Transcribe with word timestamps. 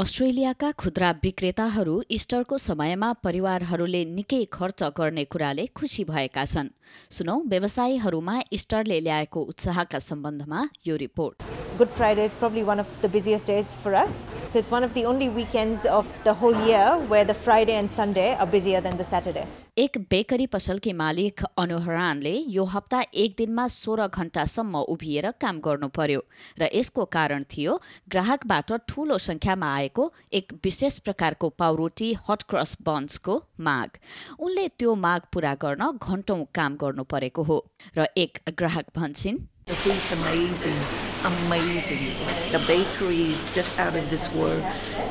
अस्ट्रेलियाका 0.00 0.70
खुद्रा 0.80 1.10
विक्रेताहरू 1.22 1.94
इस्टरको 2.16 2.58
समयमा 2.66 3.08
परिवारहरूले 3.26 4.00
निकै 4.12 4.38
खर्च 4.56 4.82
गर्ने 4.98 5.24
कुराले 5.34 5.66
खुसी 5.80 6.04
भएका 6.10 6.44
छन् 6.52 6.70
सुनौ 7.16 7.34
व्यवसायीहरूमा 7.52 8.38
इस्टरले 8.58 9.00
ल्याएको 9.06 9.40
उत्साहका 9.52 9.98
सम्बन्धमा 10.08 10.66
यो 10.88 10.96
report 11.04 11.48
Good 11.80 11.92
Friday 11.98 12.24
is 12.30 12.34
probably 12.34 12.64
one 12.70 12.80
of 12.80 12.94
the 13.02 13.08
busiest 13.08 13.52
days 13.52 13.74
for 13.82 13.94
us. 13.94 14.16
So 14.46 14.58
it's 14.58 14.70
one 14.70 14.86
of 14.88 14.94
the 14.94 15.04
only 15.12 15.28
weekends 15.40 15.84
of 16.00 16.08
the 16.24 16.34
whole 16.42 16.58
year 16.70 16.86
where 17.12 17.26
the 17.32 17.36
Friday 17.46 17.76
and 17.82 17.98
Sunday 17.98 18.30
are 18.36 18.48
busier 18.56 18.80
than 18.88 19.02
the 19.02 19.12
Saturday. 19.12 19.46
एक 19.80 19.96
bakery 20.10 20.46
पसलकी 20.52 20.92
मालिक 20.92 21.42
अनुहरानले 21.58 22.32
यो 22.54 22.64
हप्ता 22.72 22.98
एक 23.22 23.34
दिनमा 23.36 23.66
सोह्र 23.74 24.06
घण्टासम्म 24.08 24.82
उभिएर 24.94 25.28
काम 25.40 25.60
गर्नु 25.66 25.88
पर्यो 25.98 26.20
र 26.60 26.68
यसको 26.74 27.04
कारण 27.16 27.44
थियो 27.54 27.76
ग्राहकबाट 28.14 28.72
ठूलो 28.92 29.16
संख्यामा 29.26 29.70
आएको 29.76 30.04
एक 30.40 30.52
विशेष 30.64 30.98
प्रकारको 31.06 31.48
पाउरोटी 31.62 32.10
हट 32.28 32.42
क्रस 32.50 32.76
बन्सको 32.90 33.38
माग 33.68 33.96
उनले 34.48 34.66
त्यो 34.76 34.94
माग 35.06 35.32
पूरा 35.32 35.54
गर्न 35.64 35.90
घण्टौं 35.96 36.38
काम 36.60 36.76
गर्नु 36.84 37.04
परेको 37.14 37.46
हो 37.52 37.58
र 37.96 38.06
एक 38.26 38.38
ग्राहक 38.60 38.92
भन्छन्. 39.00 39.40
The 42.52 42.60
bakery 42.68 43.24
is 43.32 43.42
just 43.56 43.78
out 43.78 43.96
of 43.96 44.10
this 44.10 44.28
world, 44.34 44.64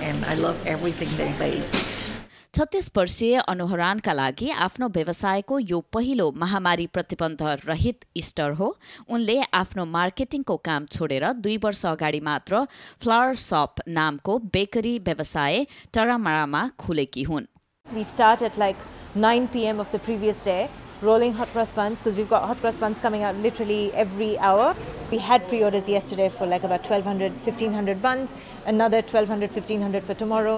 and 0.00 0.24
I 0.24 0.34
love 0.36 0.66
everything 0.76 1.16
they 1.20 1.32
bake. 1.40 2.13
छत्तीस 2.54 2.90
वर्षीय 2.96 3.36
अनुहरानका 3.50 4.12
लागि 4.12 4.48
आफ्नो 4.64 4.88
व्यवसायको 4.96 5.58
यो 5.70 5.78
पहिलो 5.94 6.30
महामारी 6.40 6.86
प्रतिबन्ध 6.96 7.42
रहित 7.68 8.04
इस्टर 8.16 8.50
हो 8.58 8.68
उनले 9.16 9.36
आफ्नो 9.60 9.84
मार्केटिङको 9.94 10.56
काम 10.68 10.84
छोडेर 10.96 11.26
दुई 11.46 11.56
वर्ष 11.64 11.84
अगाडि 11.92 12.20
मात्र 12.28 12.60
फ्लावर 13.02 13.34
सप 13.44 13.82
नामको 13.96 14.36
बेकरी 14.56 14.92
व्यवसाय 15.08 15.64
टरामारामा 15.94 16.60
खुलेकी 16.84 17.22
हुन् 17.30 17.48
We 17.86 18.04
start 18.10 18.44
at 18.48 18.58
like 18.64 18.84
9 19.16 19.48
p.m. 19.54 19.80
of 19.80 19.90
the 19.96 20.00
previous 20.10 20.44
day, 20.44 20.68
rolling 21.02 21.34
hot 21.40 21.50
cross 21.56 21.72
buns 21.78 22.04
because 22.04 22.20
we've 22.20 22.30
got 22.34 22.46
hot 22.50 22.60
cross 22.60 22.78
buns 22.84 23.00
coming 23.00 23.24
out 23.24 23.40
literally 23.48 23.80
every 24.04 24.30
hour. 24.50 24.68
We 25.10 25.18
had 25.30 25.48
pre 25.48 25.64
orders 25.64 25.90
yesterday 25.96 26.30
for 26.38 26.46
like 26.54 26.68
about 26.70 26.92
1200, 26.92 27.32
1500 27.50 28.00
buns, 28.06 28.36
another 28.74 29.02
1200, 29.02 29.50
1500 29.50 30.04
for 30.04 30.18
tomorrow. 30.22 30.56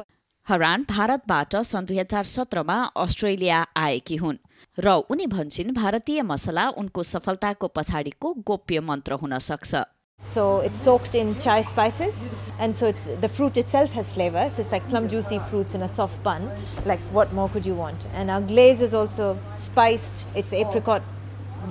हरान 0.48 0.82
भारतबाट 0.90 1.54
सन् 1.66 1.86
दुई 1.86 1.98
हजार 1.98 2.24
सत्रमा 2.32 2.74
Australia 3.04 3.62
आएकी 3.76 4.16
हुन् 4.16 4.36
र 4.84 4.92
उनी 5.10 5.26
भन्छन् 5.32 5.72
भारतीय 5.78 6.22
मसला 6.22 6.68
उनको 6.82 7.02
सफलताको 7.08 7.68
पछाडिको 7.78 8.32
गोप्य 8.50 8.80
मन्त्र 8.90 9.18
हुन 9.22 9.38
सक्छ 9.46 9.82
So 10.20 10.44
it's 10.68 10.82
soaked 10.88 11.16
in 11.20 11.32
chai 11.40 11.56
spices, 11.70 12.20
and 12.58 12.76
so 12.76 12.86
it's 12.92 13.08
the 13.24 13.28
fruit 13.38 13.58
itself 13.62 13.92
has 13.92 14.12
flavor. 14.18 14.44
So 14.52 14.62
it's 14.62 14.70
like 14.76 14.86
plum 14.92 15.08
juicy 15.08 15.40
fruits 15.50 15.74
in 15.74 15.82
a 15.82 15.90
soft 15.96 16.22
bun. 16.22 16.48
Like 16.92 17.02
what 17.18 17.34
more 17.40 17.48
could 17.56 17.66
you 17.70 17.74
want? 17.80 18.06
And 18.14 18.36
our 18.36 18.46
glaze 18.52 18.86
is 18.88 18.94
also 18.94 19.28
spiced. 19.66 20.24
It's 20.36 20.56
apricot 20.62 21.02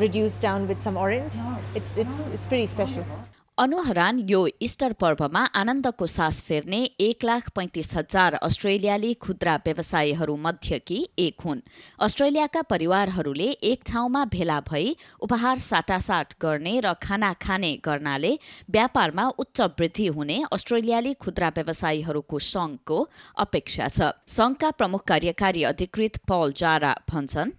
reduced 0.03 0.41
down 0.41 0.67
with 0.73 0.85
some 0.89 1.01
orange. 1.07 1.39
It's 1.81 1.97
it's 2.05 2.21
it's 2.27 2.45
pretty 2.45 2.67
special. 2.75 3.09
अनुहरान 3.57 4.17
यो 4.29 4.39
Easter 4.61 4.93
पर्वमा 4.93 5.41
आनन्दको 5.55 6.05
सास 6.05 6.41
फेर्ने 6.43 6.79
एक 6.99 7.23
लाख 7.23 7.49
पैंतिस 7.49 7.95
हजार 7.97 8.33
अस्ट्रेलियाली 8.43 9.13
खुद्रा 9.15 9.55
व्यवसायीहरू 9.65 10.35
मध्येकी 10.35 10.97
एक 11.19 11.41
हुन्। 11.45 11.61
अस्ट्रेलियाका 11.99 12.61
परिवारहरूले 12.61 13.47
एक 13.69 13.83
ठाउँमा 13.87 14.23
भेला 14.25 14.59
भई 14.61 14.95
उपहार 15.21 15.57
साटासाट 15.57 16.33
गर्ने 16.41 16.73
र 16.79 16.93
खाना 17.01 17.31
खाने 17.41 17.71
गर्नाले 17.85 18.33
व्यापारमा 18.69 19.27
उच्च 19.39 19.61
वृद्धि 19.79 20.07
हुने 20.07 20.37
अस्ट्रेलियाली 20.51 21.13
खुद्रा 21.13 21.49
व्यवसायीहरूको 21.55 22.39
संघको 22.39 22.99
अपेक्षा 23.37 23.87
छ। 23.87 24.11
संघका 24.27 24.71
प्रमुख 24.71 25.07
कार्यकारी 25.07 25.63
अधिकृत 25.63 26.19
पल 26.27 26.51
जारा 26.57 26.91
भन्छन् 27.07 27.55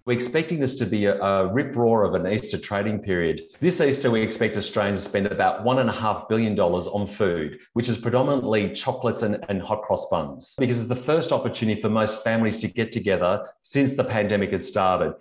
one 5.67 5.86
and 5.87 5.97
a 5.97 5.99
half 5.99 6.27
billion 6.27 6.55
dollars 6.55 6.87
on 6.87 7.07
food, 7.07 7.59
which 7.73 7.89
is 7.89 7.97
predominantly 7.97 8.73
chocolates 8.73 9.21
and, 9.21 9.43
and 9.49 9.61
hot 9.61 9.81
cross 9.83 10.09
buns, 10.09 10.55
because 10.57 10.79
it's 10.79 10.89
the 10.89 10.95
first 10.95 11.31
opportunity 11.31 11.79
for 11.81 11.89
most 11.89 12.23
families 12.23 12.59
to 12.61 12.67
get 12.67 12.91
together 12.91 13.47
since 13.61 13.95
the 13.95 14.03
pandemic 14.03 14.51
had 14.51 14.63
started. 14.63 15.13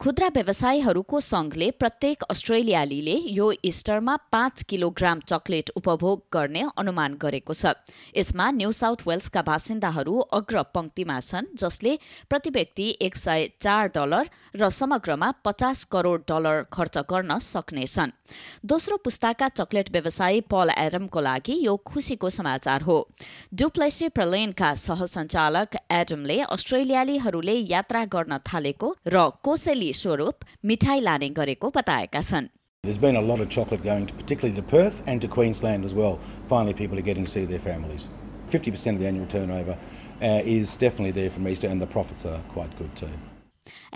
खुद्रा 0.00 0.26
व्यवसायीहरूको 0.28 1.18
संघले 1.20 1.70
प्रत्येक 1.80 2.22
अस्ट्रेलियालीले 2.30 3.14
यो 3.32 3.50
इस्टरमा 3.64 4.16
पाँच 4.32 4.62
kilogram 4.68 5.20
chocolate 5.22 5.70
उपभोग 5.76 6.22
गर्ने 6.32 6.62
अनुमान 6.76 7.14
गरेको 7.14 7.54
छ। 7.54 7.72
यसमा 8.16 8.50
न्यू 8.50 8.72
साउथ 8.72 9.06
वेल्सका 9.08 9.42
बासिन्दाहरू 9.42 10.18
अग्र 10.38 10.62
पंक्तिमा 10.74 11.18
छन् 11.20 11.46
जसले 11.56 11.96
प्रति 12.28 12.50
व्यक्ति 12.50 12.88
एक 13.00 13.16
सय 13.16 13.48
चार 13.60 13.88
डलर 13.94 14.28
र 14.56 14.68
समग्रमा 14.70 15.30
पचास 15.44 15.84
करोड 15.88 16.24
डलर 16.28 16.62
खर्च 16.68 16.98
गर्न 17.08 17.38
सक्नेछन् 17.40 18.12
दोस्रो 18.66 18.96
पुस्ताका 19.04 19.48
चकलेट 19.54 19.90
व्यवसायी 19.92 20.40
पल 20.52 20.74
एडमको 20.76 21.20
लागि 21.20 21.58
यो 21.60 21.76
खुसीको 21.86 22.30
समाचार 22.30 22.82
हो। 22.82 22.98
डुप्लेसी 23.54 24.08
प्रलेनका 24.10 24.74
सहसञ्चालक 24.82 25.80
एडमले 25.92 26.40
अस्ट्रेलियालीहरूले 26.50 27.56
यात्रा 27.72 28.04
गर्न 28.10 28.38
थालेको 28.44 28.94
र 29.08 29.28
कोसेली 29.74 29.92
स्वरूप 29.92 30.44
मिठाई 30.64 31.00
लाने 31.00 31.28
गरेको 31.38 31.70
बताएका 31.76 32.20
छन् 32.22 32.48
There's 32.84 32.98
been 32.98 33.16
a 33.16 33.22
lot 33.22 33.40
of 33.40 33.48
chocolate 33.48 33.82
going, 33.82 34.06
to, 34.06 34.14
particularly 34.14 34.54
to 34.56 34.62
Perth 34.62 35.02
and 35.06 35.22
to 35.22 35.28
Queensland 35.28 35.86
as 35.86 35.94
well. 35.94 36.18
Finally, 36.48 36.74
people 36.74 36.98
are 36.98 37.06
getting 37.06 37.24
to 37.24 37.30
see 37.30 37.44
their 37.46 37.62
families. 37.66 38.08
50% 38.48 38.92
of 38.92 38.98
the 38.98 39.06
annual 39.06 39.26
turnover 39.26 39.76
uh, 40.22 40.56
is 40.56 40.76
definitely 40.76 41.12
there 41.18 41.30
from 41.30 41.48
Easter, 41.48 41.68
and 41.68 41.80
the 41.80 41.86
profits 41.86 42.26
are 42.26 42.40
quite 42.56 42.76
good 42.76 42.94
too. 43.02 43.14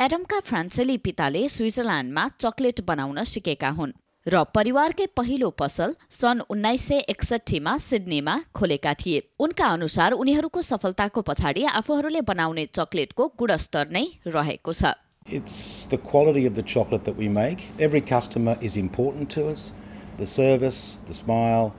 एडमका 0.04 0.38
फ्रान्सेली 0.40 0.96
पिताले 1.06 1.48
स्विजरल्यान्डमा 1.54 2.22
chocolate 2.44 2.80
बनाउन 2.90 3.24
सिकेका 3.32 3.70
हुन् 3.78 3.92
र 4.26 4.42
परिवारकै 4.56 5.06
पहिलो 5.18 5.50
पसल 5.62 5.92
सन् 6.18 6.40
उन्नाइस 6.54 6.86
सय 6.88 7.02
एकसठीमा 7.14 7.76
सिडनीमा 7.88 8.36
खोलेका 8.60 8.94
थिए 9.02 9.20
उनका 9.46 9.66
अनुसार 9.76 10.16
उनीहरूको 10.22 10.62
सफलताको 10.70 11.24
पछाडि 11.28 11.64
आफूहरूले 11.80 12.24
बनाउने 12.32 12.64
चकलेटको 12.78 13.28
गुणस्तर 13.42 13.94
नै 13.98 14.04
रहेको 14.38 14.74
छ 14.80 14.94
It's 15.30 15.84
the 15.84 15.98
quality 15.98 16.46
of 16.46 16.54
the 16.54 16.62
chocolate 16.62 17.04
that 17.04 17.16
we 17.16 17.28
make. 17.28 17.68
Every 17.78 18.00
customer 18.00 18.56
is 18.62 18.78
important 18.78 19.28
to 19.30 19.48
us. 19.48 19.72
The 20.16 20.24
service, 20.24 21.00
the 21.06 21.12
smile, 21.12 21.74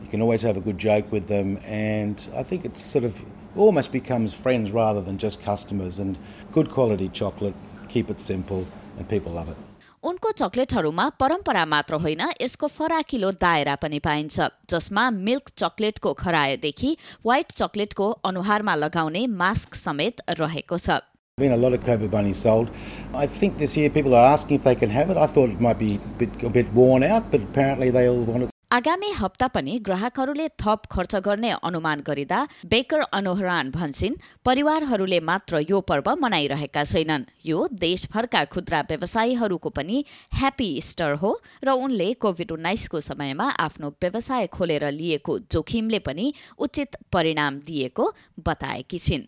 you 0.00 0.08
can 0.08 0.22
always 0.22 0.42
have 0.42 0.56
a 0.56 0.60
good 0.60 0.78
joke 0.78 1.12
with 1.12 1.26
them, 1.28 1.58
and 1.66 2.26
I 2.34 2.42
think 2.42 2.64
sort 2.76 3.04
of 3.04 3.22
almost 3.54 3.92
becomes 3.92 4.32
friends 4.32 4.70
rather 4.70 5.02
than 5.02 5.18
just 5.18 5.42
customers. 5.42 5.98
And 5.98 6.16
good 6.52 6.70
quality 6.70 7.10
chocolate, 7.10 7.54
keep 7.90 8.08
it 8.08 8.18
simple, 8.18 8.66
and 8.98 9.06
people 9.08 9.32
love 9.32 9.50
it. 9.50 9.56
उनको 10.04 10.30
चकलेटहरूमा 10.38 11.08
परम्परा 11.20 11.64
मात्र 11.66 11.94
होइन 12.02 12.20
यसको 12.40 12.66
फराकिलो 12.66 13.30
दायरा 13.42 13.74
पनि 13.84 13.98
पाइन्छ 13.98 14.48
जसमा 14.70 15.10
मिल्क 15.10 15.48
चकलेटको 15.58 16.12
खरायोदेखि 16.22 16.96
व्हाइट 17.26 17.52
चकलेटको 17.52 18.10
अनुहारमा 18.30 18.74
लगाउने 18.74 19.26
मास्क 19.42 19.74
समेत 19.74 20.22
रहेको 20.40 20.78
छ 20.78 21.00
been 21.38 21.52
a 21.52 21.56
lot 21.58 21.74
of 21.74 21.80
COVID 21.84 22.10
bunnies 22.10 22.38
sold. 22.38 22.70
I 23.12 23.26
think 23.26 23.58
this 23.58 23.76
year 23.76 23.90
people 23.90 24.14
are 24.14 24.26
asking 24.26 24.56
if 24.56 24.64
they 24.64 24.74
can 24.74 24.88
have 24.88 25.10
it. 25.10 25.18
I 25.18 25.26
thought 25.26 25.50
it 25.50 25.60
might 25.60 25.78
be 25.78 25.96
a 25.96 26.18
bit, 26.18 26.42
a 26.42 26.48
bit 26.48 26.72
worn 26.72 27.02
out, 27.02 27.30
but 27.30 27.42
apparently 27.42 27.90
they 27.90 28.08
all 28.08 28.24
want 28.24 28.44
it. 28.44 28.50
आगामी 28.72 29.10
हप्ता 29.16 29.46
पनि 29.54 29.78
ग्राहकहरूले 29.86 30.46
थप 30.60 30.86
खर्च 30.92 31.14
गर्ने 31.24 31.50
अनुमान 31.68 32.00
गरिँदा 32.06 32.38
baker 32.70 33.00
अनुहरान 33.18 33.70
भन्छन् 33.70 34.14
परिवारहरूले 34.44 35.20
मात्र 35.28 35.60
यो 35.70 35.80
पर्व 35.90 36.10
मनाइरहेका 36.22 36.82
छैनन् 36.84 37.24
यो 37.46 37.66
देशभरका 37.84 38.44
खुद्रा 38.54 38.80
व्यवसायीहरूको 38.90 39.70
पनि 39.78 40.02
ह्याप्पी 40.40 40.68
इस्टर 40.82 41.12
हो 41.22 41.30
र 41.64 41.76
उनले 41.84 42.12
कोभिड 42.26 42.52
उन्नाइसको 42.58 43.00
समयमा 43.10 43.46
आफ्नो 43.66 43.92
व्यवसाय 44.02 44.46
खोलेर 44.58 44.90
लिएको 44.98 45.38
जोखिमले 45.54 45.98
पनि 46.10 46.26
उचित 46.58 46.96
परिणाम 47.12 47.60
दिएको 47.70 48.12
बताएकी 48.50 48.98
छिन् 49.06 49.24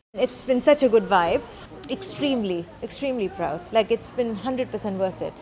Extremely, 1.90 2.66
extremely 2.82 3.30
proud. 3.30 3.60
Like 3.72 3.90
it's 3.90 4.12
been 4.12 4.36
100% 4.36 4.98
worth 4.98 5.22
it. 5.22 5.32